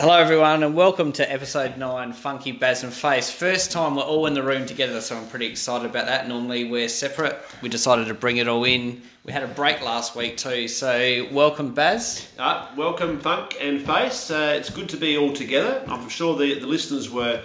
[0.00, 3.30] Hello, everyone, and welcome to episode nine, Funky Baz and Face.
[3.30, 6.26] First time we're all in the room together, so I'm pretty excited about that.
[6.26, 7.38] Normally we're separate.
[7.60, 9.02] We decided to bring it all in.
[9.26, 12.32] We had a break last week too, so welcome, Baz.
[12.38, 14.30] Uh, welcome, Funk and Face.
[14.30, 15.84] Uh, it's good to be all together.
[15.86, 17.42] I'm sure the, the listeners were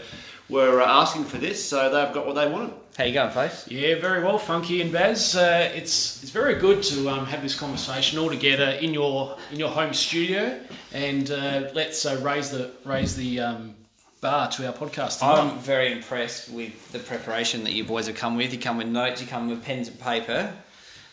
[0.47, 2.73] were uh, asking for this, so they've got what they wanted.
[2.97, 3.67] How you going, Face?
[3.67, 5.35] Yeah, very well, Funky and Baz.
[5.35, 9.59] Uh, it's it's very good to um, have this conversation all together in your in
[9.59, 10.57] your home studio,
[10.93, 13.75] and uh, let's uh, raise the raise the um,
[14.21, 15.19] bar to our podcast.
[15.19, 15.39] tonight.
[15.39, 18.53] I'm very impressed with the preparation that you boys have come with.
[18.53, 20.53] You come with notes, you come with pens and paper.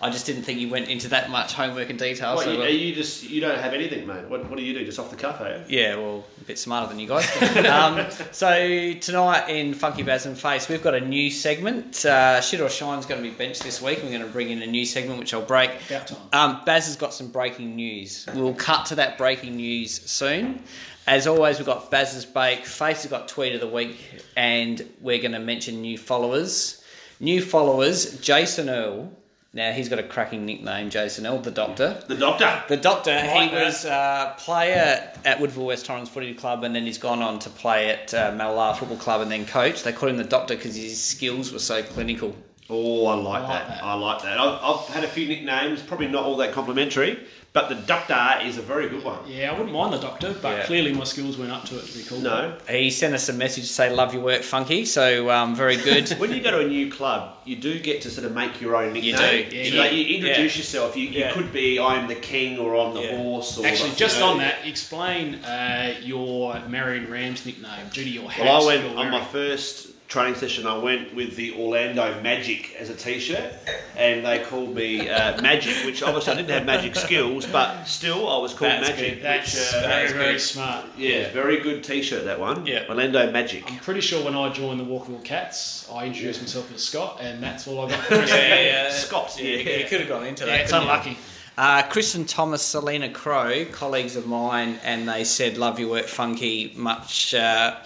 [0.03, 2.35] I just didn't think you went into that much homework and detail.
[2.35, 4.29] What, so you, are you just you don't have anything, mate?
[4.29, 4.85] What, what do you do?
[4.85, 5.65] Just off the cuff, are you?
[5.69, 7.31] Yeah, well, a bit smarter than you guys.
[7.67, 12.05] um, so tonight in Funky Baz and Face, we've got a new segment.
[12.05, 14.01] Uh, Shit or Shine's going to be benched this week.
[14.03, 15.71] We're going to bring in a new segment, which I'll break.
[15.89, 16.19] About time.
[16.33, 18.27] Um, Baz has got some breaking news.
[18.35, 20.65] We'll cut to that breaking news soon.
[21.07, 22.65] As always, we've got Baz's Bake.
[22.65, 23.99] Face has got Tweet of the Week,
[24.37, 26.83] and we're going to mention new followers.
[27.19, 29.13] New followers, Jason Earl.
[29.55, 32.03] Now, he's got a cracking nickname, Jason Earl, the Doctor.
[32.09, 32.63] The doctor.
[32.69, 33.53] The Doctor, he that.
[33.53, 37.51] was a player at Woodville West Torrens Footy Club and then he's gone on to
[37.51, 39.83] play at uh, Malabar Football Club and then coach.
[39.83, 42.35] They called him the Doctor because his skills were so clinical.
[42.71, 43.69] Oh, I like, I like that.
[43.69, 43.85] that.
[43.85, 44.39] I like that.
[44.39, 47.19] I've, I've had a few nicknames, probably not all that complimentary,
[47.55, 49.19] but the doctor is a very good one.
[49.27, 50.65] yeah, I wouldn't mind the doctor, but Yeah.
[50.65, 52.23] clearly my skills weren't up to it to be called.
[52.23, 52.55] No.
[52.69, 54.87] He sent us a message to say, Love your work, Funky.
[54.87, 56.09] So, um, very good.
[56.19, 58.75] When you go to a new club, you do get to sort of make your
[58.77, 59.51] own You nickname.
[59.51, 59.57] do.
[59.57, 59.81] Yeah, you, yeah.
[59.83, 60.61] like, you introduce Yeah.
[60.61, 60.97] yourself.
[60.97, 61.29] You, Yeah.
[61.29, 63.17] you could be I'm the king or I'm the Yeah.
[63.19, 63.59] horse.
[63.59, 68.31] Or Actually, just know, on that, explain uh, your Marion Rams nickname due to your
[68.31, 68.47] hat.
[68.47, 70.67] Well, I went you're on my first training session.
[70.67, 73.53] I went with the Orlando Magic as a T-shirt,
[73.97, 78.29] and they called me uh, Magic, which obviously I didn't have magic skills, but still
[78.29, 79.15] I was called That's Magic.
[79.15, 79.23] good.
[79.25, 80.41] That's which, uh, very, that's very good.
[80.41, 80.85] smart.
[80.99, 82.67] yeah, very good T-shirt that one.
[82.67, 82.85] Yeah.
[82.89, 83.71] Orlando Magic.
[83.73, 87.43] I'm pretty sure when I joined the Walkerville Cats, I introduced myself as Scott, and
[87.43, 89.09] that's all I got for the rest of.
[89.09, 89.37] Scott.
[89.43, 90.61] Yeah, You could have gone into Yeah, that.
[90.63, 90.93] it's couldn't you?
[90.93, 91.19] unlucky.
[91.57, 96.07] Uh, Chris and Thomas, Selena Crow, colleagues of mine, and they said, Love your work,
[96.07, 96.73] Funky.
[96.77, 97.35] Much.
[97.35, 97.77] Uh,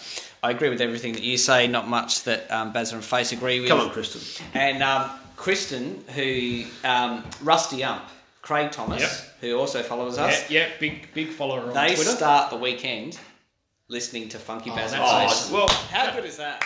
[0.43, 3.61] I agree with everything that you say, not much that um, Baz and Face agree
[3.61, 3.69] with.
[3.69, 4.21] Come on, Kristen.
[4.55, 8.03] And um, Kristen, who um, Rusty Ump,
[8.43, 9.11] Craig Thomas, Yep.
[9.41, 12.11] who also follows us, yeah, big big follower on they Twitter.
[12.11, 13.19] start the weekend
[13.89, 15.49] listening to Funky Oh, Baz and Face.
[15.51, 16.63] Oh, well, How good is that?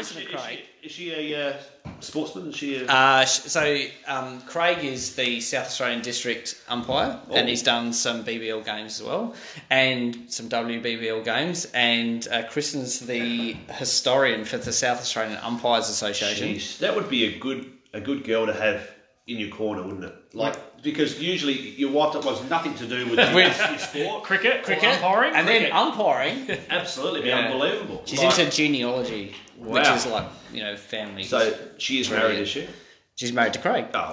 [0.00, 0.58] Is she, and is Craig.
[0.82, 1.56] she, is she a uh,
[2.00, 2.48] sportsman?
[2.48, 2.86] Is she a...
[2.86, 7.34] Uh, so um, Craig is the South Australian District umpire, Oh.
[7.34, 9.34] and he's done some BBL games as well,
[9.70, 11.66] and some WBBL games.
[11.74, 16.48] And uh, Kristen's the historian for the South Australian Umpires Association.
[16.48, 18.88] Jeez, that would be a good a good girl to have
[19.26, 20.14] in your corner, wouldn't it?
[20.32, 24.24] Like because usually your wife that was nothing to do with your, With- your sport.
[24.24, 25.70] cricket, Cricket, umpiring, and cricket.
[25.70, 26.58] then umpiring.
[26.70, 27.38] Absolutely, be Yeah.
[27.40, 28.02] unbelievable.
[28.06, 31.22] She's Like- into genealogy, which is like you know family.
[31.24, 32.66] So she is married, is she?
[33.20, 33.86] she's married to Craig.
[33.92, 34.10] Oh,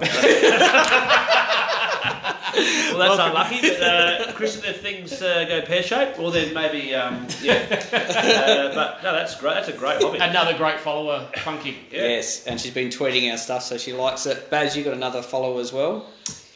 [2.92, 3.60] well, that's unlucky.
[3.62, 7.64] But uh, Kristen, if things uh, go pear shaped, well then maybe um, yeah.
[7.92, 9.54] uh, but no, that's great.
[9.54, 10.18] That's a great hobby.
[10.18, 11.76] Another great follower, Funky.
[11.90, 12.02] Yeah.
[12.02, 14.50] Yes, and she's been tweeting our stuff, so she likes it.
[14.50, 16.06] Baz, you got another follower as well.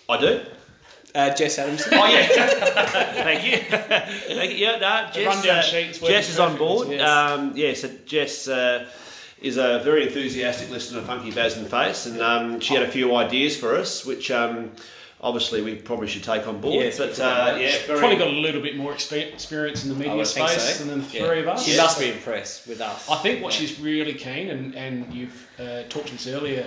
[0.09, 0.45] I do.
[1.15, 1.83] Uh, Jess Adams.
[1.93, 2.27] Oh yeah.
[3.23, 3.59] Thank you.
[3.59, 4.57] Thank you.
[4.57, 5.45] Yeah, no, Jess,
[6.03, 6.89] uh, Jess is on board.
[6.89, 7.03] yes.
[7.09, 8.89] Um, yeah, so Jess uh,
[9.41, 12.91] is a very enthusiastic listener of Funky Baz and Face, and um, she had a
[12.91, 14.71] few ideas for us, which um,
[15.21, 16.83] obviously we probably should take on board.
[16.83, 19.97] Yes, but probably uh, yeah, very, Probably got a little bit more experience in the
[19.97, 20.85] media space so.
[20.85, 21.27] than the Yeah.
[21.27, 21.67] three of us.
[21.67, 23.11] She must be impressed with us.
[23.11, 23.59] I think what Yeah.
[23.67, 26.67] she's really keen, and, and you've uh, talked to this earlier,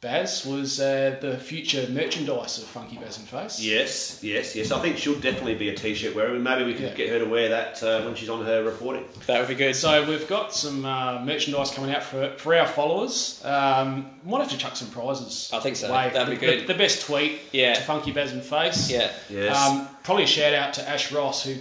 [0.00, 3.60] Baz, was uh, the future merchandise of Funky Baz and Face.
[3.60, 4.72] Yes, yes, yes.
[4.72, 6.38] I think she'll definitely be a t-shirt wearer.
[6.38, 6.94] Maybe we could Yeah.
[6.94, 9.04] get her to wear that uh, when she's on her reporting.
[9.26, 9.76] That would be good.
[9.76, 13.42] So we've got some uh, merchandise coming out for, for our followers.
[13.44, 15.50] Um, might have to chuck some prizes.
[15.52, 15.90] I think so.
[15.90, 16.08] away.
[16.14, 16.62] That'd be The- good.
[16.66, 17.74] The, the best tweet Yeah.
[17.74, 18.90] to Funky Baz and Face.
[18.90, 19.10] Yeah.
[19.28, 19.54] Yes.
[19.54, 21.56] Um, probably a shout out to Ash Ross, who,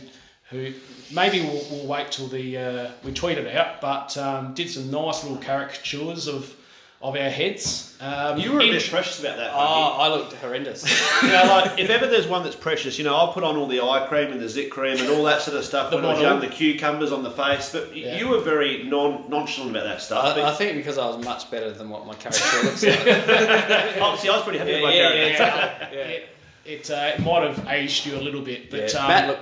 [0.49, 0.71] who
[1.13, 4.89] maybe we'll, we'll wait till the uh, we tweet it out, but um, did some
[4.89, 6.55] nice little caricatures of
[7.01, 7.85] of our heads.
[8.01, 9.51] Um, you were a bit precious about that.
[9.53, 10.01] Oh, Funky.
[10.01, 10.83] I looked horrendous.
[11.23, 13.67] you know, like if ever there's one that's precious, you know, I'll put on all
[13.67, 16.05] the eye cream and the zit cream and all that sort of stuff The when
[16.05, 17.71] I was young, the cucumbers on the face.
[17.71, 18.17] But Yeah.
[18.17, 20.37] you were very non nonchalant about that stuff.
[20.37, 22.99] I, I think because I was much better than what my character looks like.
[24.01, 25.87] obviously, I was pretty happy Yeah, with my yeah, character.
[25.95, 26.05] yeah, Yeah.
[26.07, 26.29] it,
[26.65, 29.39] it, uh, it might have aged you a little bit, but Yeah, um, Matt look,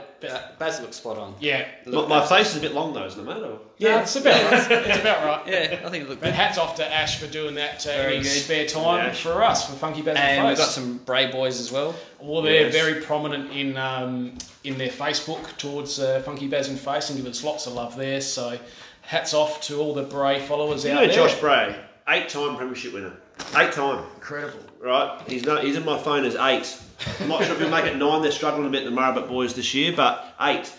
[0.57, 1.35] Baz looks spot on.
[1.39, 3.43] yeah, My, my face is a bit long though, isn't it, mate?
[3.43, 4.71] Or- yeah, it's about right.
[4.87, 5.47] It's about right.
[5.47, 6.33] Yeah, I think it looked But good.
[6.35, 8.41] hats off to Ash for doing that uh, Very in his good.
[8.41, 9.13] spare time Yeah.
[9.13, 11.93] for us for Funky Baz And and we've got some Bray boys as well.
[12.19, 12.73] Well, they're Yes.
[12.73, 14.33] very prominent in um,
[14.63, 17.95] in their Facebook towards uh, Funky Baz and Face and give us lots of love
[17.95, 18.19] there.
[18.21, 18.57] So,
[19.01, 21.15] hats off to all the Bray followers You out know there.
[21.15, 21.75] Josh Bray,
[22.09, 23.13] eight-time premiership winner,
[23.55, 24.03] eight-time.
[24.15, 24.59] incredible.
[24.81, 26.77] Right, he's no, he's in my phone as eight.
[27.19, 28.21] I'm not sure if he'll make it nine.
[28.21, 30.71] They're struggling a bit the Murrabit boys this year, but eight.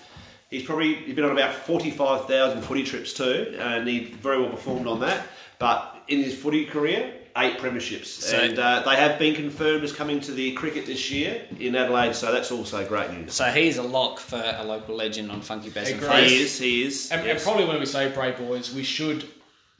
[0.51, 4.51] He's probably he's been on about forty-five thousand footy trips too, and he very well
[4.51, 5.27] performed on that.
[5.59, 9.93] But in his footy career, eight premierships, So- and uh, they have been confirmed as
[9.93, 12.15] coming to the cricket this year in Adelaide.
[12.15, 13.35] So that's also great news.
[13.35, 16.85] So he's a lock for a local legend on Funky Baz and He is, he
[16.85, 17.11] is.
[17.11, 19.29] And, and probably when we say Bray boys, we should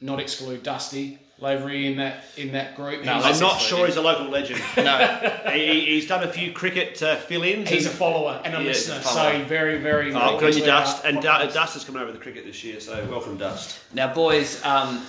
[0.01, 3.03] not exclude Dusty Lavery in that in that group.
[3.05, 3.61] No, he's, I'm not excluded.
[3.61, 4.61] sure he's a local legend.
[4.77, 7.69] No, he, he's done a few cricket uh, fill-ins.
[7.69, 10.13] he's a follower and a Yeah, listener, a so very very.
[10.13, 11.05] Oh, good you, Dust.
[11.05, 11.21] And Du-
[11.53, 13.79] Dust has come over the cricket this year, so welcome, Dust.
[13.93, 15.01] Now, boys, um,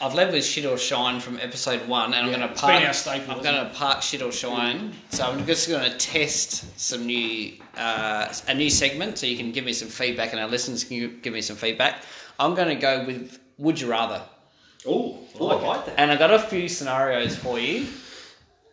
[0.00, 2.74] I've led with shit or shine from episode one, and I'm going to it's park.
[2.78, 4.92] been our staple, I'm going to park shit or shine.
[5.10, 9.50] So I'm just going to test some new uh, a new segment, so you can
[9.52, 12.02] give me some feedback, and our listeners can give me some feedback.
[12.38, 14.22] I'm going to go with Would You Rather,
[14.86, 15.94] Oh, I like that.
[15.98, 17.86] and I've got a few scenarios for you.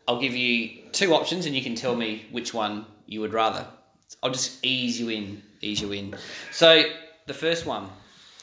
[0.07, 3.67] I'll give you two options, and you can tell me which one you would rather.
[4.23, 6.15] I'll just ease you in, ease you in.
[6.51, 6.83] So
[7.27, 7.89] the first one,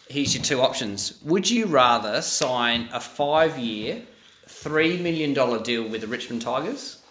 [0.08, 1.20] here's your two options.
[1.24, 4.02] Would you rather sign a five-year,
[4.46, 7.02] three million dollar deal with the Richmond Tigers,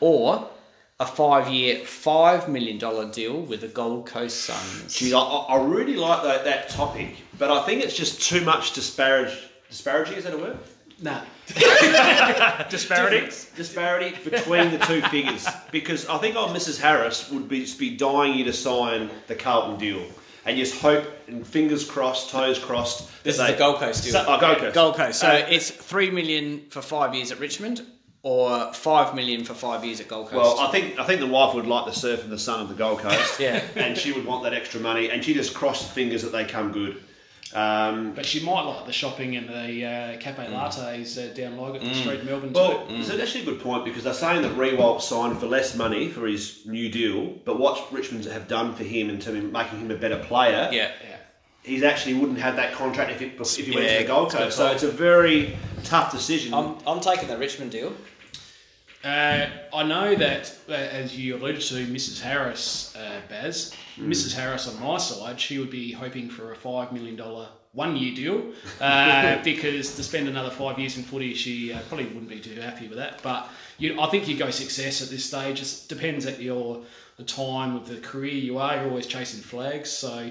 [0.00, 0.48] or
[1.02, 4.94] a five-year, five million dollar deal with the Gold Coast Suns?
[4.94, 8.40] Gee, I, I I really like that, that topic, but I think it's just too
[8.42, 9.36] much disparage.
[9.68, 10.58] Disparaging, is that a word?
[11.00, 11.22] Nah.
[12.70, 13.26] Disparity?
[13.56, 15.46] Disparity between the two figures.
[15.70, 16.80] Because I think old Mrs.
[16.80, 20.04] Harris would be, be dying you to sign the Carlton deal.
[20.44, 23.08] And just hope, and fingers crossed, toes crossed.
[23.24, 24.12] This that is they- the Gold Coast deal.
[24.12, 24.74] So- oh, Gold Coast.
[24.74, 25.20] Gold Coast.
[25.20, 27.82] So Uh, it's three million for five years at Richmond,
[28.24, 30.56] or five million for five years at Gold Coast.
[30.56, 32.68] Well, I think I think the wife would like the surf and the sun of
[32.68, 33.40] the Gold Coast.
[33.40, 33.62] Yeah.
[33.76, 36.70] And she would want that extra money, and she just crossed fingers that they come
[36.72, 37.02] good.
[37.54, 41.92] Um, But she might like the shopping and the uh, cafe lattes uh, down Lygon
[41.94, 42.94] Street, Melbourne Well, too.
[42.94, 46.26] it's actually a good point because they're saying that Riewoldt signed for less money for
[46.26, 49.90] his new deal, but what Richmond have done for him in terms of making him
[49.90, 50.92] a better player, yeah.
[51.06, 51.16] Yeah.
[51.62, 54.30] he actually wouldn't have that contract if, it, if he went Yeah, to the Gold
[54.32, 54.56] Coast.
[54.56, 55.54] So it's a very
[55.84, 56.54] tough decision.
[56.54, 57.92] I'm, I'm taking the Richmond deal.
[59.04, 62.20] Uh, I know that, uh, as you alluded to, Mrs.
[62.20, 64.34] Harris, uh, Baz, Mrs.
[64.34, 67.20] Harris on my side, she would be hoping for a $5 million
[67.72, 72.06] one year deal uh, because to spend another five years in footy, she uh, probably
[72.06, 73.20] wouldn't be too happy with that.
[73.22, 75.60] But you, I think you go success at this stage.
[75.60, 76.82] It depends at your
[77.16, 78.76] the time of the career you are.
[78.76, 79.90] You're always chasing flags.
[79.90, 80.30] So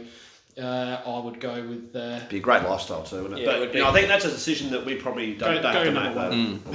[0.57, 1.95] uh, I would go with.
[1.95, 3.44] Uh, be a great lifestyle too, wouldn't it?
[3.44, 3.89] Yeah, it but would you know.
[3.89, 6.15] I think that's a decision that we probably don't, Go- don't have to make.
[6.15, 6.62] one.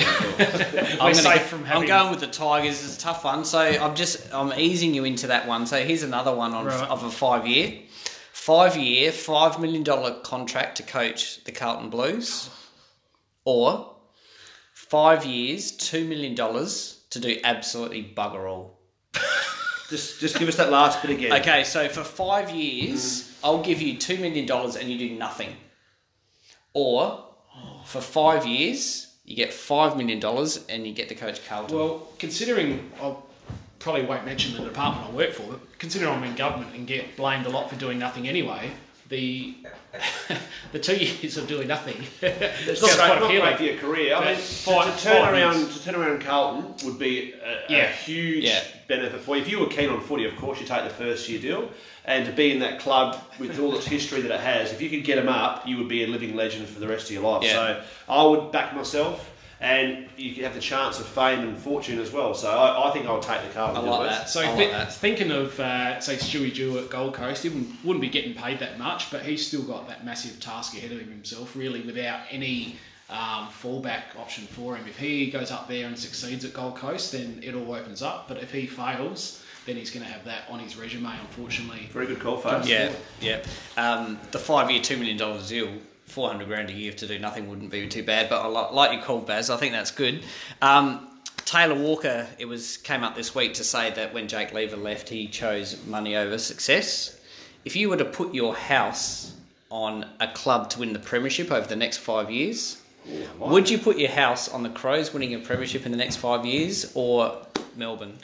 [0.98, 1.04] though.
[1.04, 2.82] I'm, safe gonna, from I'm going with the Tigers.
[2.84, 3.44] It's a tough one.
[3.44, 5.66] So I'm just I'm easing you into that one.
[5.66, 6.88] So here's another one on Right.
[6.88, 7.80] of a five year,
[8.32, 12.48] five year, five million dollar contract to coach the Carlton Blues,
[13.44, 13.94] or
[14.72, 18.75] five years, two million dollars to do absolutely bugger all.
[19.88, 21.32] Just, just give us that last bit again.
[21.40, 25.50] Okay, so for five years, I'll give you two million dollars and you do nothing.
[26.72, 27.24] Or
[27.84, 31.76] for five years, you get five million dollars and you get to coach Carlton.
[31.76, 33.14] Well, considering I
[33.78, 37.16] probably won't mention the department I work for, but considering I'm in government and get
[37.16, 38.72] blamed a lot for doing nothing anyway,
[39.08, 39.54] the
[40.72, 43.40] the two years of doing nothing It's sounds not, quite appealing.
[43.42, 44.14] great for your career.
[44.16, 47.86] I mean, to, to turn around to turn around Carlton would be a, Yeah.
[47.92, 48.62] huge Yeah.
[48.88, 49.42] benefit for you.
[49.42, 51.70] If you were keen on footy, of course, you take the first year deal,
[52.04, 54.90] and to be in that club with all its history that it has, if you
[54.90, 57.22] could get them up, you would be a living legend for the rest of your
[57.22, 57.44] life.
[57.44, 57.52] Yeah.
[57.52, 59.30] So I would back myself.
[59.58, 62.34] And you could have the chance of fame and fortune as well.
[62.34, 63.84] So I, I think I would take the Carlton.
[63.84, 64.18] I like Wes.
[64.18, 64.28] that.
[64.28, 64.92] So I thi- like that.
[64.92, 68.58] thinking of uh, say Stewie Dew at Gold Coast, he wouldn't, wouldn't be getting paid
[68.58, 72.20] that much, but he's still got that massive task ahead of him himself, really, without
[72.30, 72.76] any
[73.08, 74.86] um, fallback option for him.
[74.86, 78.28] If he goes up there and succeeds at Gold Coast, then it all opens up.
[78.28, 81.88] But if he fails, then he's going to have that on his resume, unfortunately.
[81.92, 82.68] Very good call, folks.
[82.68, 83.42] Yeah, yeah.
[83.78, 85.70] Um, the five-year, two million dollars deal,
[86.06, 88.28] four hundred grand a year to do nothing wouldn't be too bad.
[88.28, 89.50] But I like, you called Baz.
[89.50, 90.24] I think that's good.
[90.62, 91.08] Um,
[91.44, 95.08] Taylor Walker, it was came up this week to say that when Jake Lever left,
[95.08, 97.20] he chose money over success.
[97.64, 99.34] If you were to put your house
[99.70, 102.80] on a club to win the premiership over the next five years,
[103.38, 106.44] would you put your house on the Crows winning a premiership in the next five
[106.44, 107.36] years, or
[107.76, 108.18] Melbourne?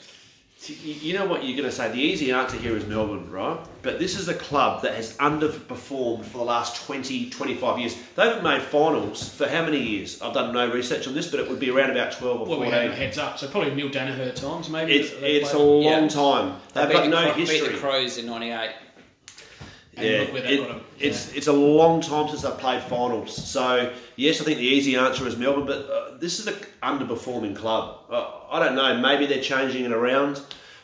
[0.69, 1.91] You you know what you're going to say?
[1.91, 3.59] The easy answer here is Melbourne, right?
[3.81, 7.97] But this is a club that has underperformed for the last 20, 25 years.
[8.15, 10.21] They haven't made finals for how many years?
[10.21, 12.59] I've done no research on this, but it would be around about 12 or Well,
[12.59, 12.71] we 14.
[12.71, 14.93] had a heads up, so probably Neil Daniher times maybe.
[14.93, 16.07] It's, it's a long Yeah.
[16.07, 16.55] time.
[16.73, 18.69] They They've beat got the no Cro- beat the Crows in '98.
[19.95, 20.81] And Yeah, look where that it- got 'em.
[20.99, 23.35] it's it's a long time since they've played finals.
[23.35, 27.55] So yes, I think the easy answer is Melbourne, but uh, this is an underperforming
[27.55, 27.99] club.
[28.09, 28.97] Uh, I don't know.
[28.97, 30.41] Maybe they're changing it around,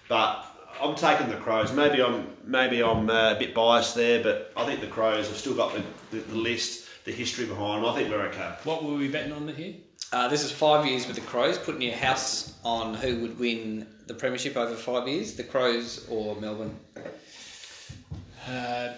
[0.08, 0.46] but
[0.82, 1.74] I'm taking the Crows.
[1.74, 5.38] Maybe I'm maybe I'm uh, a bit biased there, but I think the Crows have
[5.38, 7.90] still got the, the, the list, the history behind them.
[7.92, 8.54] I think we're okay.
[8.64, 9.74] What were we betting on here?
[10.12, 13.88] Uh, this is five years with the Crows, putting your house on who would win
[14.08, 16.76] the premiership over five years, the Crows or Melbourne.
[18.50, 18.94] Uh,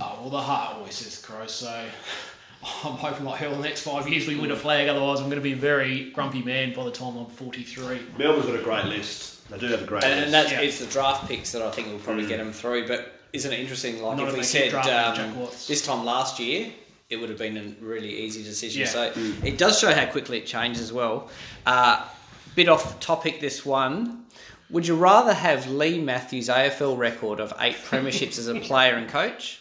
[0.00, 1.68] oh well, the heart always says Crows, so
[2.84, 4.88] I'm hoping like hell the next five years we win a flag.
[4.88, 8.00] Otherwise, I'm going to be a very grumpy man by the time I'm 43.
[8.18, 9.48] Melbourne's got a great list.
[9.50, 10.24] They do have a great And, list.
[10.26, 10.60] and that's Yeah.
[10.62, 12.88] it's the draft picks that I think will probably get them through.
[12.88, 14.02] But isn't it interesting?
[14.02, 15.34] Like Not if if we said um,
[15.68, 16.72] this time last year,
[17.10, 18.80] it would have been a really easy decision.
[18.82, 18.86] Yeah.
[18.88, 19.12] So
[19.44, 21.28] it does show how quickly it changes as well.
[21.66, 22.06] Uh,
[22.54, 23.40] bit off topic.
[23.40, 24.23] This one.
[24.74, 29.08] Would you rather have Leigh Matthews' AFL record of eight premierships as a player and
[29.08, 29.60] coach,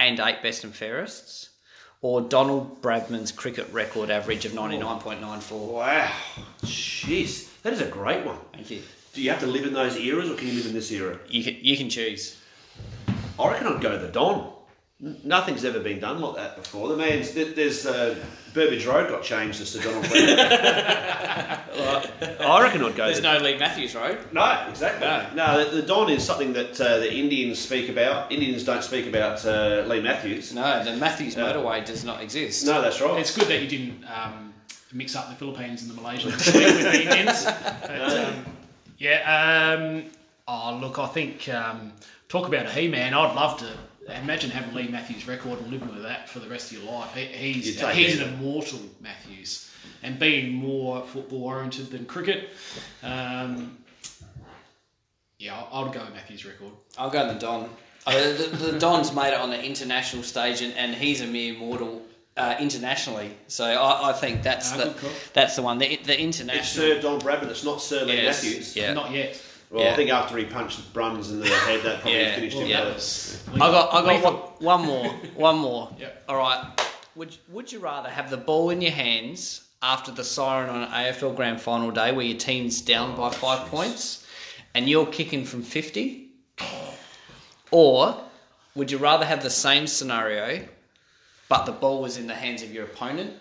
[0.00, 1.50] and eight best and fairests,
[2.00, 5.74] or Donald Bradman's cricket record average of ninety nine point nine four?
[5.74, 6.12] wow,
[6.64, 8.36] jeez, that is a great one.
[8.52, 8.82] Thank you.
[9.14, 11.20] Do you have to live in those eras, or can you live in this era?
[11.28, 12.36] You can you can choose.
[13.38, 14.52] I reckon I'd go the Don.
[15.02, 16.88] N- Nothing's ever been done like that before.
[16.88, 18.14] The man's there's uh,
[18.54, 20.38] Burbridge Road got changed to Sir Donald Bradman.
[22.40, 23.06] I reckon I'd go.
[23.06, 24.18] There's the, no Leigh Matthews road.
[24.32, 25.06] no, exactly.
[25.06, 25.26] No.
[25.56, 28.30] No, the, the Don is something that uh, the Indians speak about.
[28.30, 30.54] Indians don't speak about uh, Leigh Matthews.
[30.54, 31.44] No, the Matthews Yeah.
[31.52, 32.66] motorway does not exist.
[32.66, 33.18] No, that's right.
[33.18, 34.52] It's good that you didn't um,
[34.92, 37.44] mix up the Philippines and the Malaysians this week with the Indians.
[37.44, 38.44] But, um,
[38.98, 39.76] yeah.
[39.78, 40.04] Um,
[40.46, 41.92] oh, look, I think um,
[42.28, 43.14] talk about a he-man.
[43.14, 43.70] I'd love to
[44.08, 47.14] imagine having Leigh Matthews' record and living with that for the rest of your life.
[47.14, 48.26] He, he's take he's it.
[48.26, 49.70] an immortal Matthews,
[50.02, 52.50] and being more football oriented than cricket.
[53.02, 53.78] Um,
[55.38, 56.72] yeah, I'll go with Matthews' record.
[56.98, 57.68] I'll go the Don.
[58.06, 61.54] Uh, the, the Don's made it on the international stage, and, and he's a mere
[61.54, 62.02] mortal
[62.36, 63.30] uh, internationally.
[63.46, 65.78] So I, I think that's Ah, the that's the one.
[65.78, 66.64] The, the It's international.
[66.86, 67.48] Sir Don Bradman.
[67.50, 68.76] It's not Sir Leigh Yes, Matthews.
[68.76, 68.92] Yeah.
[68.94, 69.40] Not yet.
[69.72, 69.92] Well, Yeah.
[69.92, 72.34] I think after he punched Bruns in the head, that probably Yeah.
[72.34, 72.70] finished Well, him.
[72.70, 72.84] Yeah.
[72.84, 75.08] that I got I got one, one more.
[75.34, 75.88] One more.
[75.98, 76.24] Yep.
[76.28, 76.64] All right.
[77.16, 80.90] Would would you rather have the ball in your hands after the siren on an
[80.90, 84.26] AFL Grand Final day where your team's down by oh, five points
[84.74, 86.28] and you're kicking from fifty,
[87.70, 88.16] or
[88.74, 90.64] would you rather have the same scenario
[91.48, 93.34] but the ball was in the hands of your opponent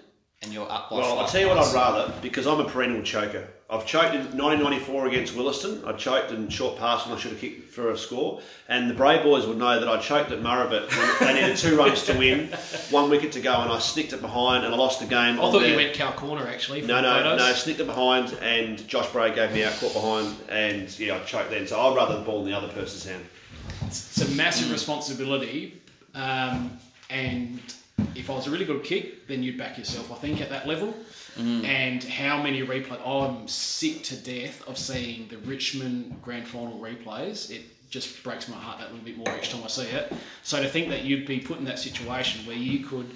[0.44, 1.74] and you're up by Well, I'll tell you what points?
[1.76, 3.48] I'd rather because I'm a perennial choker.
[3.70, 5.86] I've choked in 1994 against Willaston.
[5.88, 8.42] I choked in short pass when I should have kicked for a score.
[8.68, 10.90] And the Bray boys would know that I choked at Murrabit
[11.22, 12.48] when they needed two runs to win,
[12.90, 15.40] one wicket to go, and I snicked it behind and I lost the game.
[15.40, 16.82] I on thought their- you went cow corner actually.
[16.82, 17.40] For No, no, photos.
[17.40, 21.20] no, snicked it behind, and Josh Bray gave me out, caught behind, and yeah, I
[21.20, 21.66] choked then.
[21.68, 23.24] So I'd rather the ball in the other person's hand.
[23.86, 25.82] It's a massive responsibility,
[26.16, 26.78] um,
[27.10, 27.60] and
[28.16, 30.12] if I was a really good kick, then you'd back yourself.
[30.12, 30.94] I think at that level.
[31.38, 31.64] Mm.
[31.66, 33.00] And how many replay?
[33.06, 37.50] I'm sick to death of seeing the Richmond Grand Final replays.
[37.50, 40.12] It just breaks my heart that little bit more each time I see it.
[40.44, 43.10] So to think that you'd be put in that situation where you could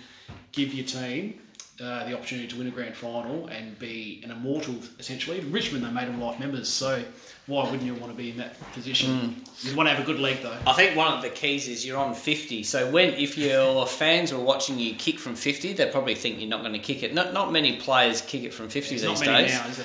[0.52, 1.40] give your team
[1.82, 5.40] uh, the opportunity to win a grand final and be an immortal, essentially.
[5.40, 7.04] In Richmond, they made them life members, so
[7.48, 9.42] why wouldn't you want to be in that position?
[9.62, 10.58] You'd want to have a good leg, though.
[10.66, 12.64] I think one of the keys is you're on 50.
[12.64, 16.50] So when if your fans are watching you kick from 50, they probably think you're
[16.50, 17.14] not going to kick it.
[17.14, 19.52] Not not many players kick it from 50 There's these days.
[19.52, 19.84] now?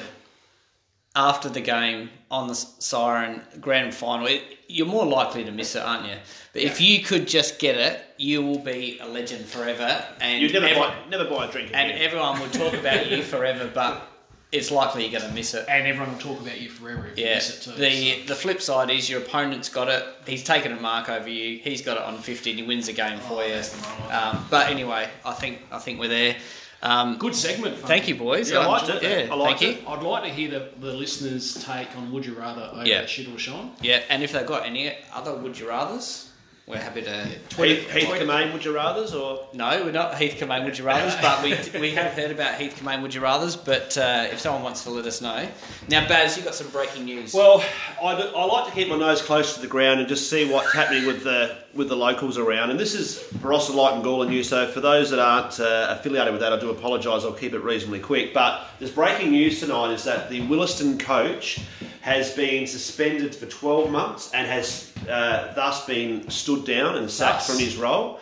[1.16, 5.82] After the game on the siren grand final, it, you're more likely to miss it,
[5.82, 6.14] aren't you?
[6.52, 10.52] But if you could just get it, you will be a legend forever, and You'd
[10.52, 12.02] never everyone, buy, never buy a drink and again.
[12.02, 13.68] everyone would talk about you forever.
[13.74, 14.06] But
[14.52, 15.64] it's likely you're going to miss it.
[15.68, 17.76] And everyone will talk about you forever if you miss it too.
[17.80, 20.04] The the flip side is your opponent's got it.
[20.26, 21.58] He's taken a mark over you.
[21.58, 23.52] He's got it on fifty, and he wins the game for you.
[23.54, 26.36] that's the wrong Um, but anyway, I think I think we're there.
[26.82, 27.74] Um, Good segment.
[27.76, 27.88] Funky.
[27.88, 28.50] Thank you, boys.
[28.50, 29.02] Yeah, I Um, liked it.
[29.02, 29.82] Yeah, I liked thank it.
[29.82, 29.88] you.
[29.88, 33.04] I'd like to hear the, the listeners' take on Would You Rather over Yeah.
[33.04, 33.72] Shit or Shine.
[33.82, 36.29] Yeah, and if they've got any other would you rather's,
[36.70, 37.24] we're happy to.
[37.24, 39.46] Heath, Heath Kamain, would you rather's or?
[39.52, 42.80] No, we're not Heath Kamain Would You Rather's, but we, we have heard about Heath
[42.80, 43.56] Kamain Would You Rather's.
[43.56, 45.48] But uh, if someone wants to let us know,
[45.88, 47.34] now Baz, you have got some breaking news.
[47.34, 47.64] Well,
[48.02, 50.50] I, do- I like to keep my nose close to the ground and just see
[50.50, 52.70] what's happening with the with the locals around.
[52.70, 54.48] And this is Barossa Light and Gawler News.
[54.48, 57.24] So for those that aren't uh, affiliated with that, I do apologise.
[57.24, 58.34] I'll keep it reasonably quick.
[58.34, 61.60] But there's breaking news tonight is that the Willaston coach
[62.00, 67.46] has been suspended for 12 months and has uh, thus been stood down and sacked
[67.46, 67.50] Thus.
[67.50, 68.20] from his role.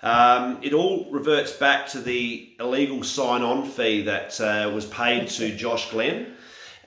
[0.00, 5.54] Um, it all reverts back to the illegal sign-on fee that uh, was paid to
[5.56, 6.34] Josh Glenn,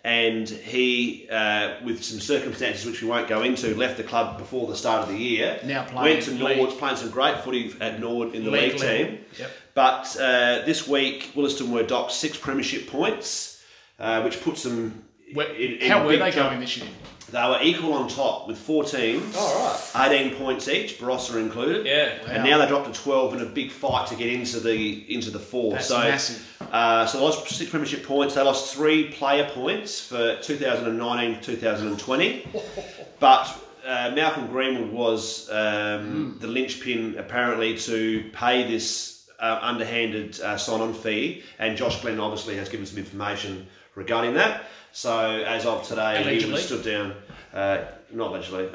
[0.06, 4.66] and he, uh, with some circumstances which we won't go into, left the club before
[4.68, 5.60] the start of the year.
[5.66, 6.34] Now playing went to.
[6.58, 9.20] Nord's, playing some great footy at Nord in the league, League team.
[9.38, 9.52] Yep.
[9.74, 13.62] But uh, this week, Willaston were docked six premiership points,
[14.00, 15.04] uh, which puts them.
[15.34, 16.50] Where- in- in how were they trouble.
[16.52, 16.88] going this year?
[17.32, 20.12] They were equal on top with four teams, Oh, right.
[20.12, 21.86] 18 points each, Barossa included.
[21.86, 22.20] Yeah.
[22.28, 25.32] And now they dropped to 12 in a big fight to get into the into
[25.32, 25.74] the four.
[25.74, 26.58] That's so, massive.
[26.72, 28.36] Uh, so they lost six premiership points.
[28.36, 32.48] They lost three player points for 2019 2020.
[33.20, 40.58] but uh, Malcolm Greenwood was um, the linchpin apparently to pay this uh, underhanded uh,
[40.58, 44.64] sign-on fee, and Josh Glenn obviously has given some information regarding that.
[44.94, 46.54] So as of today, he Allegedly.
[46.54, 47.14] was stood down.
[47.54, 48.70] Uh, not allegedly.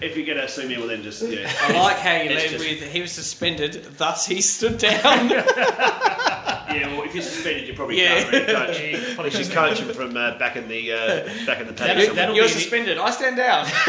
[0.00, 1.50] if you're going to sue me, well then just yeah.
[1.62, 5.30] I like how you It's led just- with he was suspended, thus he stood down.
[6.68, 8.20] Yeah, well, if you're suspended, you probably Yeah.
[8.20, 8.78] can't really coach.
[8.78, 11.72] Yeah, you Probably should coach him from uh, back in the uh, back in the
[11.72, 11.96] paddock.
[11.96, 12.98] That'll- that'll You're be- suspended.
[12.98, 13.64] I stand down.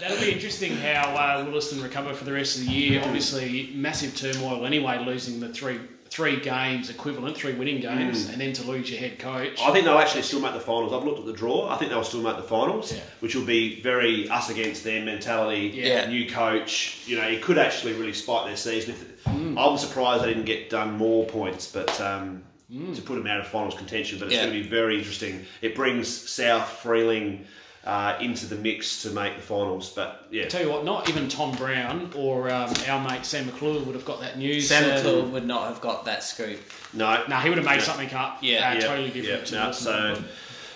[0.00, 3.02] That'll be interesting how uh, Willaston recover for the rest of the year.
[3.04, 8.32] Obviously, massive turmoil anyway, losing the three three games equivalent, three winning games, Mm.
[8.32, 9.60] and then to lose your head coach.
[9.60, 10.92] I think they'll actually still make the finals.
[10.92, 11.68] I've looked at the draw.
[11.68, 13.00] I think they'll still make the finals, Yeah.
[13.20, 15.72] which will be very us against them mentality.
[15.74, 16.08] Yeah.
[16.08, 16.98] New coach.
[17.06, 18.92] You know, it could actually really spike their season.
[18.92, 19.56] If Mm.
[19.58, 22.94] I'm surprised they didn't get done more points, but um, Mm.
[22.96, 24.18] to put them out of finals contention.
[24.18, 24.42] But it's Yeah.
[24.46, 25.46] going to be very interesting.
[25.62, 27.46] It brings South Freeling
[27.84, 29.90] uh, into the mix to make the finals.
[29.94, 33.80] But yeah, Tell you what, not even Tom Brown or um, our mate Sam McClure
[33.82, 34.68] would have got that news.
[34.68, 36.60] Sam uh, McClure would not have got that scoop.
[36.92, 37.82] no, No, he would have made Yeah.
[37.82, 38.38] something up.
[38.42, 38.70] Yeah.
[38.70, 39.46] uh, Yeah, totally yeah, different.
[39.46, 40.22] to no, so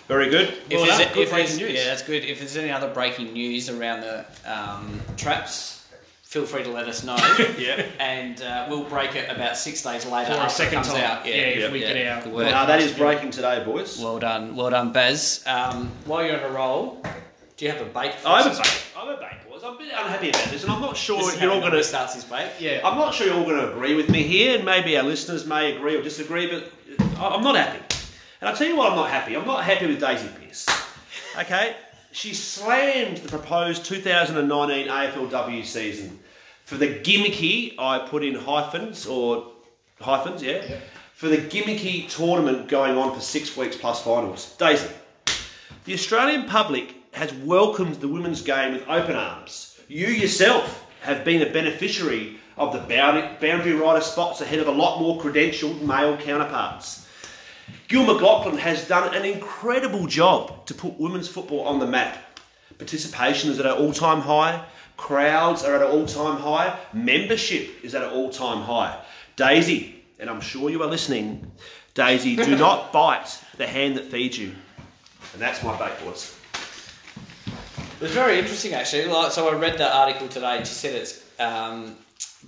[0.08, 0.48] very good.
[0.70, 0.98] If Well there's.
[0.98, 1.72] Good if there's- breaking news.
[1.78, 2.24] Yeah, that's good.
[2.24, 5.81] If there's any other breaking news around the um, traps,
[6.32, 7.16] feel free to let us know.
[7.58, 7.84] Yeah.
[8.00, 10.96] And uh, we'll break it about six days later for a second time.
[11.04, 11.26] out.
[11.26, 11.92] Yeah, Yeah, if we yeah.
[11.92, 12.46] get our Good work.
[12.50, 14.00] Now that is breaking today, boys.
[14.00, 15.44] Well done, well done, Baz.
[15.46, 17.02] Um, while you're on a roll,
[17.58, 18.14] do you have a bake?
[18.14, 18.44] For I us?
[18.46, 18.82] have a bait.
[18.96, 19.62] I have a bait, boys.
[19.62, 21.72] I'm a bit unhappy about this, and I'm not sure This is you're all going
[21.72, 21.84] to.
[21.84, 22.50] starts his bake.
[22.58, 22.80] Yeah.
[22.82, 25.44] I'm not sure you're all going to agree with me here, and maybe our listeners
[25.46, 26.72] may agree or disagree, but
[27.18, 27.80] I- I'm not happy.
[28.40, 29.36] And I'll tell you why I'm not happy.
[29.36, 30.66] I'm not happy with Daisy Pearce.
[31.38, 31.76] Okay?
[32.10, 36.18] She slammed the proposed 2019 AFLW season
[36.64, 39.52] for the gimmicky, I put in hyphens, or
[40.00, 40.62] hyphens, yeah?
[41.14, 44.56] For the gimmicky tournament going on for six weeks plus finals.
[44.58, 44.88] Daisy,
[45.84, 49.78] the Australian public has welcomed the women's game with open arms.
[49.88, 54.72] You yourself have been a beneficiary of the boundary, boundary rider spots ahead of a
[54.72, 57.06] lot more credentialed male counterparts.
[57.88, 62.18] Gil McLachlan has done an incredible job to put women's football on the map.
[62.78, 64.64] Participation is at an all time high,
[64.96, 68.98] crowds are at an all time high, membership is at an all time high.
[69.36, 71.50] Daisy, and I'm sure you are listening,
[71.94, 74.54] Daisy, do not bite the hand that feeds you.
[75.32, 76.36] And that's my bait, boys.
[78.02, 79.06] It was very interesting actually.
[79.06, 80.58] Like, so I read the article today.
[80.58, 81.96] and She said it's um,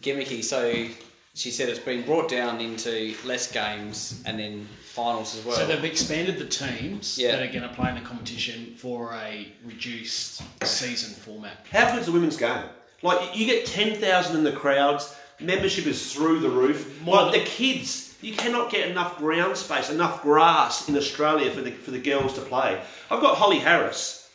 [0.01, 0.43] gimmicky.
[0.43, 0.89] So
[1.35, 5.57] she said it's been brought down into less games and then finals as well.
[5.57, 7.33] So they've expanded the teams Yeah.
[7.33, 11.67] that are going to play in the competition for a reduced season format.
[11.73, 12.65] How good's the women's game?
[13.03, 17.03] Like you get ten thousand in the crowds, membership is through the roof.
[17.03, 21.51] More like than- the kids, you cannot get enough ground space, enough grass in Australia
[21.51, 22.81] for the for the girls to play.
[23.11, 24.31] I've got Holly Harris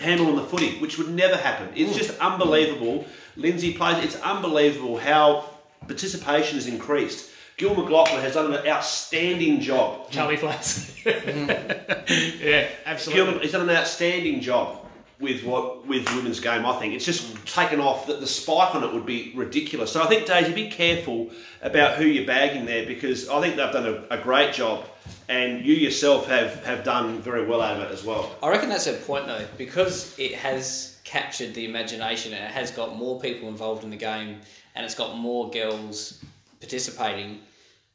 [0.00, 1.68] handling the footy, which would never happen.
[1.76, 3.06] It's just unbelievable.
[3.36, 4.04] Lindsay plays.
[4.04, 5.48] It's unbelievable how
[5.86, 7.30] participation has increased.
[7.56, 10.10] Gil McLachlan has done an outstanding job.
[10.10, 10.90] Charlie Flats.
[11.02, 12.42] Mm-hmm.
[12.44, 13.24] yeah, absolutely.
[13.24, 14.84] Gilman, he's done an outstanding job
[15.20, 16.66] with what with women's game.
[16.66, 18.06] I think it's just taken off.
[18.08, 19.92] That the spike on it would be ridiculous.
[19.92, 21.30] So I think Daisy, be careful
[21.62, 24.86] about who you're bagging there because I think they've done a, a great job,
[25.28, 28.34] and you yourself have have done very well out of it as well.
[28.42, 32.70] I reckon that's a point though, because it has captured the imagination and it has
[32.70, 34.40] got more people involved in the game
[34.74, 36.22] and it's got more girls
[36.60, 37.40] participating.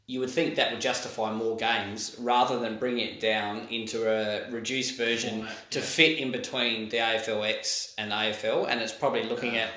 [0.07, 4.49] You would think that would justify more games rather than bring it down into a
[4.49, 8.67] reduced version Format, to fit in between the AFLX and AFL.
[8.67, 9.69] And it's probably looking at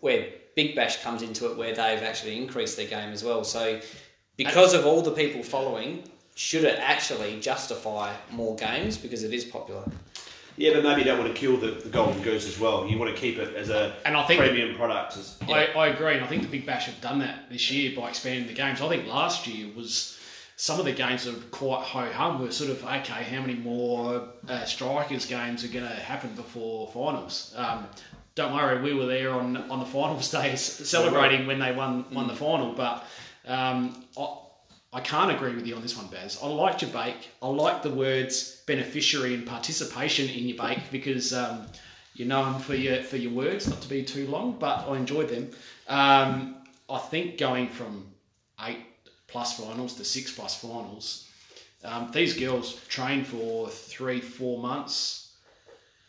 [0.00, 3.44] where Big Bash comes into it, where they've actually increased their game as well.
[3.44, 3.80] So,
[4.36, 6.02] because of all the people following,
[6.34, 9.82] should it actually justify more games because it is popular?
[10.58, 12.84] Yeah, but maybe you don't want to kill the, the golden goose as well.
[12.86, 15.16] You want to keep it as a And I think- premium product.
[15.16, 17.92] As, I, I agree, and I think the Big Bash have done that this year
[17.96, 18.80] by expanding the games.
[18.82, 20.18] I think last year was
[20.56, 22.40] some of the games are quite ho hum.
[22.42, 23.22] We're sort of okay.
[23.22, 27.54] How many more uh, strikers games are going to happen before finals?
[27.56, 27.86] Um,
[28.34, 32.26] don't worry, we were there on on the finals days celebrating when they won won
[32.26, 32.72] the final.
[32.72, 33.04] But
[33.46, 34.26] um, I,
[34.92, 36.38] I can't agree with you on this one, Baz.
[36.42, 37.28] I like your bake.
[37.42, 41.66] I like the words beneficiary and participation in your bake because um,
[42.14, 45.28] you're known for your for your words, not to be too long, but I enjoyed
[45.28, 45.50] them.
[45.88, 46.56] Um,
[46.88, 48.06] I think going from
[48.62, 48.86] eight
[49.26, 51.28] plus finals to six plus finals,
[51.84, 55.36] um, these girls train for three, four months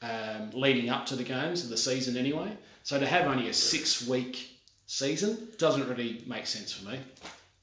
[0.02, 2.58] um, leading up to the games of the season anyway.
[2.84, 7.00] So to have only a six week season doesn't really make sense for me.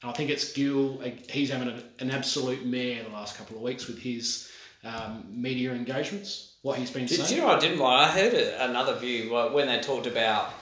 [0.03, 1.01] I think it's Gill.
[1.29, 4.49] He's having a, an absolute mare the last couple of weeks with his
[4.83, 6.53] um, media engagements.
[6.61, 7.35] What he's been Did saying.
[7.35, 8.07] you know what I didn't like?
[8.07, 10.53] I heard a- another view when they talked about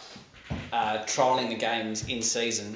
[0.71, 2.75] uh, trolling the games in season,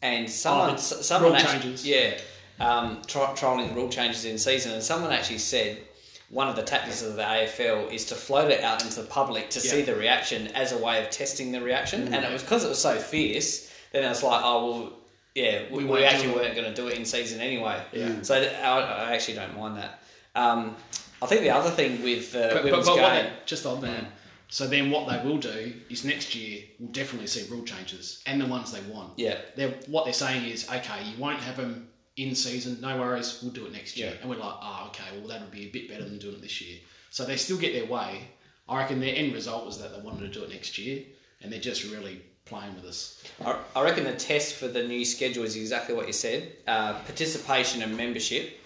[0.00, 1.86] and someone, Oh, someone rule actually, changes.
[1.86, 2.18] yeah,
[2.60, 5.82] um, tro- trolling the rule changes in season, and someone actually said
[6.30, 9.50] one of the tactics of the AFL is to float it out into the public
[9.50, 12.12] to see the reaction as a way of testing the reaction, Mm.
[12.14, 13.70] and it was because it was so fierce.
[13.92, 14.92] Then was like, oh well,
[15.34, 17.82] yeah, we, We we, actually weren't going to do it in season anyway.
[17.92, 18.22] Yeah.
[18.22, 20.00] So I, I actually don't mind that.
[20.34, 20.76] Um,
[21.20, 23.80] I think the other thing with uh, But, but, women's but game, they, just on
[23.82, 24.04] that.
[24.48, 28.38] So then, what they will do is next year we'll definitely see rule changes and
[28.38, 29.18] the ones they want.
[29.18, 32.78] yeah, They're, what they're saying is, okay, you won't have them in season.
[32.80, 34.10] No worries, we'll do it next year.
[34.10, 34.20] Yeah.
[34.20, 36.42] And we're like, oh, okay, well that would be a bit better than doing it
[36.42, 36.78] this year.
[37.08, 38.28] So they still get their way.
[38.68, 41.02] I reckon their end result was that they wanted to do it next year,
[41.40, 43.22] and they're just really playing with us.
[43.44, 46.94] I, I reckon the test for the new schedule is exactly what you said: uh,
[47.00, 48.58] participation and membership.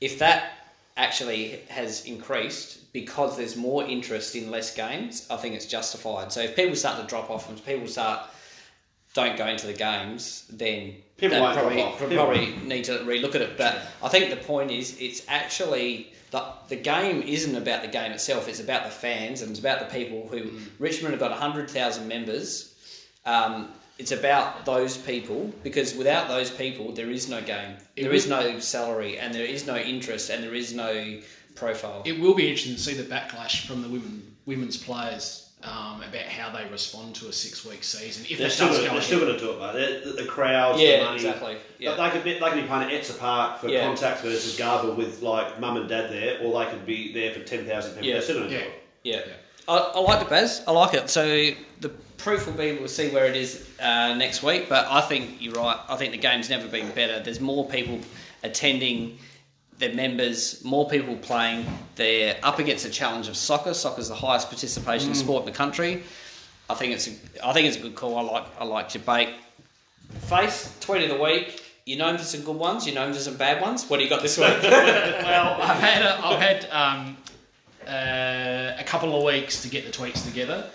[0.00, 0.52] If that
[0.96, 6.32] actually has increased because there's more interest in less games, I think it's justified.
[6.32, 8.28] So if people start to drop off and people start
[9.14, 13.42] don't go into the games, then People they probably, probably People need to relook at
[13.42, 13.56] it.
[13.56, 18.10] But I think the point is, it's actually the the game isn't about the game
[18.12, 18.48] itself.
[18.48, 20.62] It's about the fans and it's about the people who Mm.
[20.78, 22.71] Richmond have got hundred thousand members.
[23.24, 27.76] Um, it's about those people because without those people, there is no game.
[27.96, 31.18] It There is will- no salary, and there is no interest, and there is no
[31.54, 32.02] profile.
[32.04, 36.24] It will be interesting to see the backlash from the women women's players um, about
[36.24, 38.26] how they respond to a six week season.
[38.28, 40.04] If They're still, gonna, go they're still going to do it, mate.
[40.04, 41.14] The, the crowds, Yeah, the money.
[41.16, 41.56] exactly.
[41.78, 41.94] Yeah.
[41.94, 43.84] They could be, they could be playing at Etzer Park for Yeah.
[43.86, 47.40] Contacts versus Garville with like mum and dad there, or they could be there for
[47.44, 48.08] ten thousand people.
[48.08, 48.14] Yeah.
[48.14, 48.62] They're still going to Yeah.
[48.64, 48.82] do it.
[49.04, 49.20] Yeah.
[49.68, 50.62] I, I like it, Baz.
[50.66, 51.08] I like it.
[51.08, 51.24] So
[51.80, 51.90] the
[52.22, 54.68] proof will be we'll see where it is uh, next week.
[54.68, 55.78] But I think you're right.
[55.88, 57.20] I think the game's never been better.
[57.20, 58.00] There's more people
[58.42, 59.18] attending.
[59.78, 61.66] Their members, more people playing.
[61.96, 63.74] They're up against the challenge of soccer.
[63.74, 66.04] Soccer's the highest participation sport in the country.
[66.70, 67.10] I think it's a,
[67.44, 68.16] I think it's a good call.
[68.16, 69.30] I like I like debate.
[70.28, 71.64] Face tweet of the week.
[71.84, 72.86] You know him for some good ones.
[72.86, 73.88] You know him for some bad ones.
[73.88, 74.56] What do you got this week?
[74.62, 77.16] well, I've had a, I've had um,
[77.88, 80.70] uh, a couple of weeks to get the tweets together.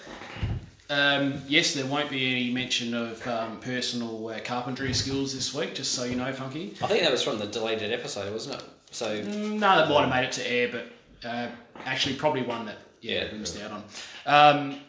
[0.90, 5.76] Um, yes, there won't be any mention of um, personal uh, carpentry skills this week,
[5.76, 6.74] just so you know, Funky.
[6.82, 8.64] I think that was from the deleted episode, wasn't it?
[8.92, 11.48] So No, that might have made it to air, but uh,
[11.86, 13.32] actually probably one that yeah, Yeah.
[13.34, 13.84] we missed out on.
[14.26, 14.80] Um,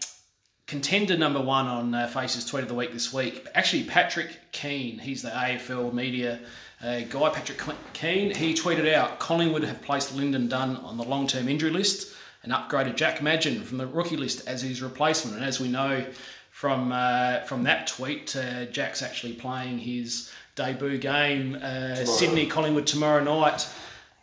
[0.67, 3.47] contender number one on uh, Faces Tweet of the Week this week.
[3.55, 4.99] Actually, Patrick Keane.
[5.01, 6.39] He's the AFL media
[6.81, 7.31] uh, guy.
[7.31, 7.61] Patrick
[7.93, 8.33] Keane.
[8.35, 12.15] He tweeted out Collingwood have placed Lyndon Dunn on the long-term injury list
[12.51, 15.37] and upgraded Jack Madgen from the rookie list as his replacement.
[15.37, 16.05] And as we know
[16.51, 22.87] from uh, from that tweet, uh, Jack's actually playing his debut game uh, Sydney Collingwood
[22.87, 23.69] tomorrow night.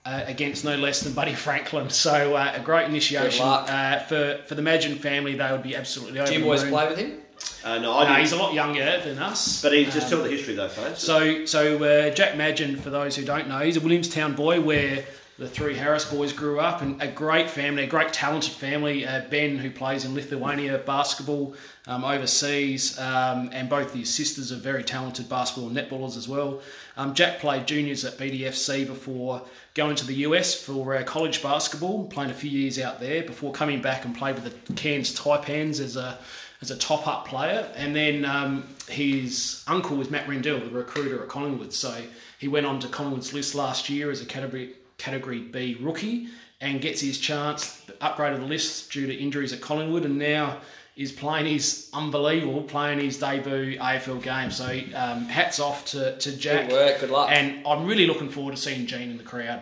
[0.07, 4.53] Uh, against no less than Buddy Franklin, so uh, a great initiation uh, for for
[4.53, 5.33] the Madgen family.
[5.33, 6.71] They would be absolutely over Do you boys moon.
[6.73, 7.21] play with him?
[7.63, 8.19] Uh, no, I No, didn't.
[8.19, 9.63] he's a lot younger than us.
[9.63, 10.99] but he just told the history though, folks.
[10.99, 15.03] So, so uh, Jack Madgen, for those who don't know, he's a Williamstown boy where
[15.37, 19.05] the three Harris boys grew up, and a great family, a great talented family.
[19.05, 21.55] Uh, ben, who plays in Lithuania basketball
[21.87, 26.61] um, overseas, um, and both his sisters are very talented basketball and netballers as well.
[26.95, 29.41] Um, Jack played juniors at BDFC before
[29.73, 33.51] going to the US for uh, college basketball, playing a few years out there before
[33.51, 36.17] coming back and played with the Cairns Taipans as a
[36.61, 37.69] as a top up player.
[37.75, 41.73] And then um, his uncle was Matt Rendell, the recruiter at Collingwood.
[41.73, 41.93] So
[42.39, 46.27] he went on to Collingwood's list last year as a category category B rookie
[46.61, 50.59] and gets his chance, upgraded the list due to injuries at Collingwood, and now
[50.95, 54.49] is playing his unbelievable, playing his debut AFL game.
[54.49, 56.69] So um, hats off to, to Jack.
[56.69, 57.29] Good work, good luck.
[57.31, 59.61] And I'm really looking forward to seeing Gene in the crowd.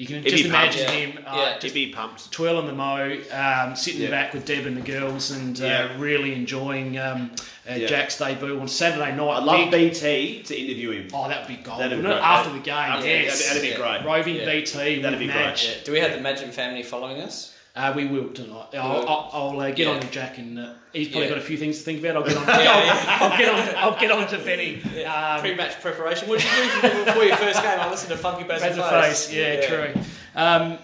[0.00, 1.06] You can He'd just be pumped, imagine yeah.
[1.12, 1.58] him uh, Yeah.
[1.58, 2.32] Just be pumped.
[2.32, 4.08] twirling the mo, um, sitting Yeah.
[4.08, 5.88] back with Deb and the girls, and uh, Yeah.
[5.98, 7.30] really enjoying um,
[7.70, 7.86] uh, Yeah.
[7.86, 9.36] Jack's debut on Saturday night.
[9.36, 11.08] I'd love Big- BT to interview him.
[11.12, 11.80] Oh, that would be gold.
[11.82, 12.14] That'd be great.
[12.16, 13.38] After the game, That'd- yes.
[13.46, 13.98] That'd, that'd be Yeah.
[13.98, 14.04] great.
[14.10, 14.46] Roving Yeah.
[14.46, 15.70] BT That'd with be great, yeah.
[15.84, 17.52] Do we have the Imagine family following us?
[17.80, 18.74] Uh, we will tonight.
[18.74, 19.08] I'll.
[19.08, 19.90] I'll, I'll uh, get Yeah.
[19.94, 21.34] on to Jack, and uh, he's probably Yeah.
[21.34, 22.16] got a few things to think about.
[22.16, 22.46] I'll get on.
[22.48, 23.16] yeah.
[23.20, 23.74] I'll, I'll get on.
[23.76, 24.82] I'll get on to Benny.
[25.04, 26.28] Um, Pre-match preparation.
[26.28, 27.80] What did you do before your first game?
[27.80, 29.26] I listened to Funky Bass As and Face.
[29.28, 30.02] face, yeah, true.
[30.34, 30.78] Um,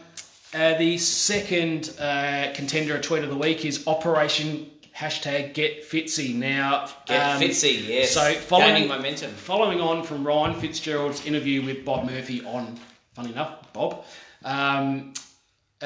[0.54, 6.34] uh, the second uh, contender tweet of the week is Operation hashtag Get Fitzy.
[6.34, 8.12] Now, Get um, Fitzy, yes.
[8.12, 9.30] So following Gaining momentum.
[9.32, 12.78] following on from Ryan Fitzgerald's interview with Bob Murphy on,
[13.12, 14.04] funny enough, Bob.
[14.44, 15.12] Um,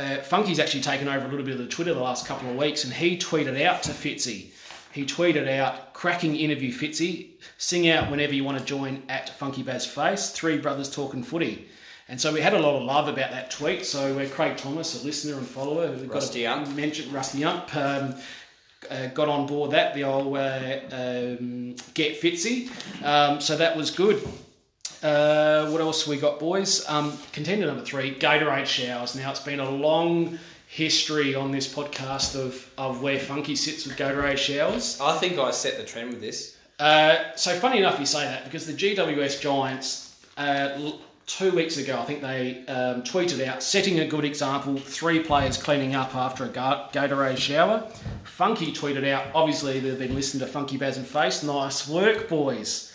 [0.01, 2.57] uh, Funky's actually taken over a little bit of the Twitter the last couple of
[2.57, 4.51] weeks, and he tweeted out to Fitzy.
[4.93, 7.29] He tweeted out, "Cracking interview, Fitzy.
[7.59, 10.31] Sing out whenever you want to join at Funky Baz Face.
[10.31, 11.69] Three brothers talking footy."
[12.09, 13.87] And so we had a lot of love about that tweet.
[13.87, 16.75] So uh, Craig Thomas, a listener and follower, who got Rusty Ump.
[16.75, 18.17] mentioned Rusty Ump, um,
[18.91, 22.69] uh, got on board that the old uh, um, get Fitzy.
[23.05, 24.27] Um, so that was good.
[25.03, 26.87] Uh, what else we got, boys?
[26.89, 29.15] Um, contender number three, Gatorade showers.
[29.17, 33.97] Now it's been a long history on this podcast of, of where Funky sits with
[33.97, 35.01] Gatorade showers.
[35.01, 36.57] I think I set the trend with this.
[36.79, 40.93] Uh, so funny enough, you say that because the GWS Giants uh,
[41.27, 44.77] two weeks ago, I think they um, tweeted out setting a good example.
[44.77, 47.87] Three players cleaning up after a Ga- Gatorade shower.
[48.25, 49.27] Funky tweeted out.
[49.35, 51.43] Obviously, they've been listening to Funky Baz and Face.
[51.43, 52.90] Nice work, boys.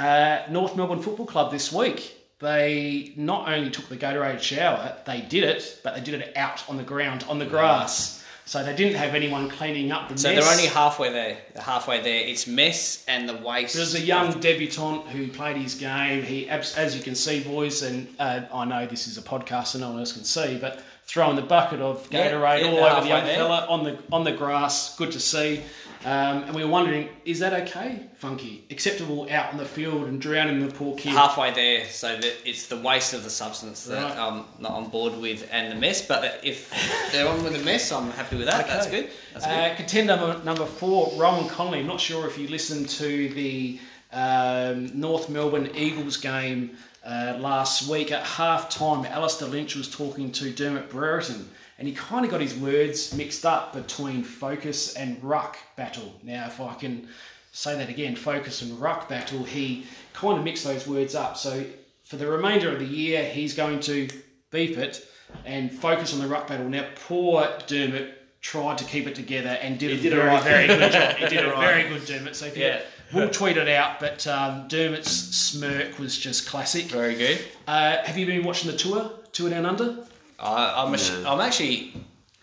[0.00, 2.16] Uh, North Melbourne Football Club this week.
[2.38, 6.68] They not only took the Gatorade shower, they did it, but they did it out
[6.70, 8.24] on the ground, on the grass.
[8.46, 10.42] So they didn't have anyone cleaning up the So mess.
[10.42, 11.36] they're only halfway there.
[11.54, 12.26] They're halfway there.
[12.26, 13.74] It's mess and the waste.
[13.76, 16.22] There's a young debutant who played his game.
[16.24, 19.78] He, as you can see, boys, and uh, I know this is a podcast, so
[19.78, 23.08] no one else can see, but throwing the bucket of Gatorade yeah, all over the
[23.08, 23.36] young there.
[23.36, 24.96] fella on the on the grass.
[24.96, 25.62] Good to see.
[26.02, 28.64] Um, and we were wondering, is that okay, Funky?
[28.70, 31.12] Acceptable out in the field and drowning the poor kid?
[31.12, 34.16] halfway there, so that it's the waste of the substance that Right.
[34.18, 36.00] I'm not on board with, and the mess.
[36.06, 36.72] But if
[37.12, 38.66] they're on with the mess, I'm happy with that.
[38.66, 39.10] That's good.
[39.34, 39.52] That's good.
[39.72, 41.80] Uh, contender number, number four, Rowan Connolly.
[41.80, 43.78] I'm not sure if you listened to the
[44.12, 46.70] um, North Melbourne Eagles game
[47.04, 48.10] uh, last week.
[48.10, 51.48] At half time, Alistair Lynch was talking to Dermott Brereton,
[51.80, 56.12] and he kind of got his words mixed up between focus and ruck battle.
[56.22, 57.08] Now, if I can
[57.52, 61.36] say that again, focus and ruck battle, he kind of mixed those words up.
[61.36, 61.64] So
[62.04, 64.08] for the remainder of the year, he's going to
[64.52, 65.04] beep it
[65.44, 66.68] and focus on the ruck battle.
[66.68, 70.42] Now, poor Dermott tried to keep it together and did, a did it very, right.
[70.44, 71.16] very good job.
[71.18, 71.60] He did a Right.
[71.60, 72.36] very good Dermott.
[72.36, 72.80] So if you- Yeah.
[73.12, 76.84] we'll tweet it out, but um, Dermott's smirk was just classic.
[76.86, 77.38] Very good.
[77.66, 80.04] Uh, have you been watching the tour, Tour Down Under?
[80.40, 81.92] I, I'm, ash- I'm actually,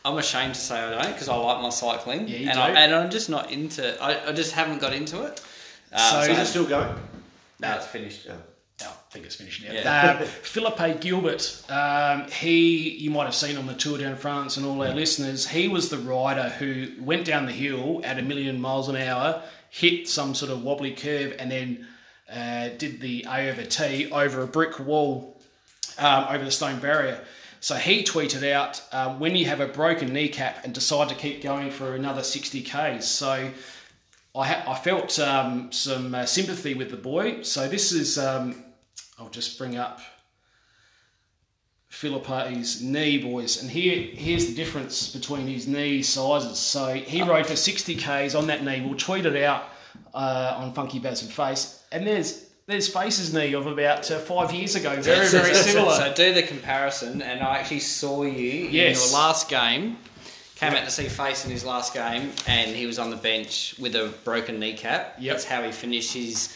[0.06, 2.60] I'm ashamed to say I don't because I like my cycling, Yeah, you and, do.
[2.62, 4.02] I, and I'm just not into.
[4.02, 5.42] I, I just haven't got into it.
[5.92, 6.94] Uh, So- Is it still going?
[7.60, 8.26] no, it's finished.
[8.26, 8.34] Yeah.
[8.84, 9.74] Oh, I think it's finished now.
[9.74, 10.18] Yeah.
[10.22, 14.66] Uh, Philippe Gilbert, um, he, you might have seen on the tour down France and
[14.68, 18.62] all our listeners, he was the rider who went down the hill at a million
[18.62, 21.88] miles an hour, hit some sort of wobbly curve, and then
[22.32, 25.42] uh, did the A over T over a brick wall
[25.98, 27.20] um, over the stone barrier.
[27.60, 31.42] So he tweeted out, um, when you have a broken kneecap and decide to keep
[31.42, 33.06] going for another 60 Ks.
[33.06, 33.52] So
[34.36, 37.42] I, ha- I felt um, some uh, sympathy with the boy.
[37.42, 38.64] So this is, um,
[39.18, 40.02] I'll just bring up
[41.90, 43.62] Philippe's knee, boys.
[43.62, 46.60] And here, here's the difference between his knee sizes.
[46.60, 48.82] So he rode for 60 Ks on that knee.
[48.86, 49.70] We'll tweet it out
[50.14, 51.84] uh, on Funky Baz and Face.
[51.92, 54.96] And there's there's Face's knee of about uh, five years ago.
[55.02, 55.96] Very, very similar.
[55.96, 59.98] So do the comparison, and I actually saw you in your last game.
[60.56, 63.76] Came out to see Face in his last game, and he was on the bench
[63.80, 65.16] with a broken kneecap.
[65.20, 65.34] Yep.
[65.34, 66.56] That's how he finished his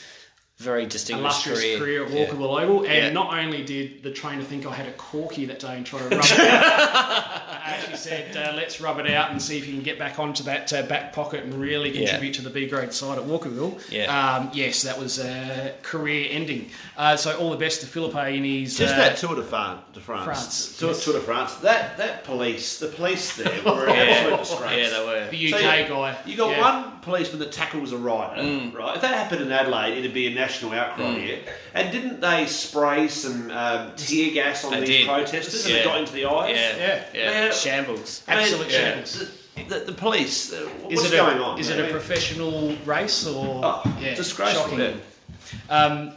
[0.61, 2.25] very distinguished illustrious career, at Yeah.
[2.27, 3.09] Walkerville Oval, and Yeah.
[3.11, 6.05] not only did the trainer think I had a corky that day and try to
[6.15, 9.73] rub it out, I actually said, uh, "Let's rub it out and see if you
[9.73, 12.93] can get back onto that uh, back pocket and really contribute to the B grade
[12.93, 14.05] side at Walkerville." Yeah.
[14.37, 16.69] Um, yes, that was uh, career ending.
[16.97, 18.77] Uh, so all the best to Philippe in his.
[18.77, 19.81] Just uh, that Tour de France.
[19.93, 20.25] De France.
[20.25, 21.03] France, Tour, yes.
[21.05, 21.53] Tour de France.
[21.55, 24.77] That that police, the police there were an absolute disgrace.
[24.91, 25.27] Yeah, they were.
[25.29, 26.17] the So UK you- guy.
[26.25, 26.61] You got Yeah.
[26.81, 28.41] one policeman that tackles a rider,
[28.77, 28.95] right?
[28.95, 31.39] If that happened in Adelaide, it'd be a national outcry here.
[31.73, 35.07] And didn't they spray some um, tear gas on They these did.
[35.07, 36.55] protesters and it got into the eyes?
[36.55, 37.03] Yeah, Yeah.
[37.13, 37.51] yeah, Yeah.
[37.51, 38.23] shambles.
[38.27, 39.31] I mean, Absolute yeah, shambles.
[39.55, 40.53] The, the, the police.
[40.53, 40.55] Uh,
[40.89, 41.59] Is what's it going a, on?
[41.59, 44.69] Is I it a professional race or Oh, yeah, disgraceful.
[44.77, 45.01] shocking.
[45.69, 46.13] Um,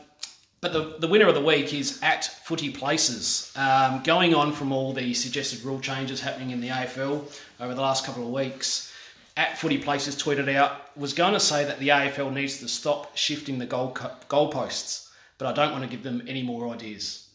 [0.60, 3.52] but the, the winner of the week is at Footy Places.
[3.54, 7.82] Um, going on from all the suggested rule changes happening in the AFL over the
[7.82, 8.90] last couple of weeks,
[9.36, 13.16] at Footy Places tweeted out was going to say that the AFL needs to stop
[13.16, 13.92] shifting the goal
[14.28, 17.26] goalposts, but I don't want to give them any more ideas.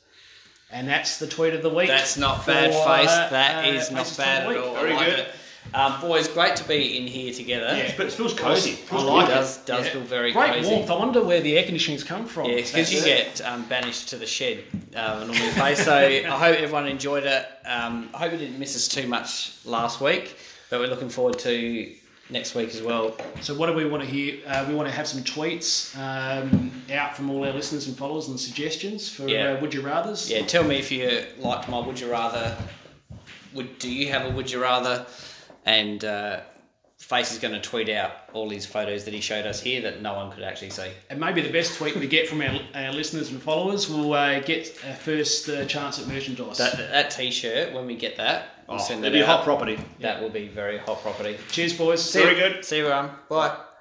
[0.72, 1.88] And that's the tweet of the week.
[1.88, 3.10] That's not bad, face.
[3.10, 4.76] uh, That uh, is not bad at all.
[4.78, 5.20] I Very like good.
[5.20, 5.28] it.
[5.74, 7.76] Um, boys, great to be in here together.
[7.76, 7.94] Yeah.
[7.98, 8.78] But it feels cosy.
[8.92, 9.66] I like it does, it.
[9.66, 9.92] does Yeah.
[9.94, 10.70] feel very Great cozy.
[10.70, 10.90] warmth.
[10.90, 12.50] I wonder where the air conditioning's come from.
[12.50, 14.64] Yeah, because you That's- get um, banished to the shed
[14.96, 15.76] uh, normally play.
[15.76, 17.46] So I hope everyone enjoyed it.
[17.66, 20.38] Um, I hope you didn't miss us too much last week,
[20.70, 21.94] but we're looking forward to
[22.30, 23.16] next week as well.
[23.42, 24.40] So what do we want to hear?
[24.46, 28.28] Uh, we want to have some tweets um, out from all our listeners and followers
[28.28, 29.54] and suggestions for Yeah.
[29.54, 30.30] uh, would you rather's.
[30.30, 32.56] Yeah, tell me if you liked my would you rather.
[33.54, 35.06] Would do you have a would you rather?
[35.66, 36.42] And uh,
[37.00, 40.02] Face is going to tweet out all these photos that he showed us here that
[40.02, 40.90] no one could actually see.
[41.10, 44.40] And maybe the best tweet we get from our, our listeners and followers will uh,
[44.42, 46.58] get our first uh, chance at merchandise.
[46.60, 49.38] That that t-shirt when we get that, we'll Oh, send it'll that be out.
[49.38, 49.80] hot property.
[50.00, 51.38] That will be very hot property.
[51.52, 52.14] Cheers, boys.
[52.14, 52.64] Very good.
[52.64, 53.12] See you, everyone.
[53.30, 53.58] Bye.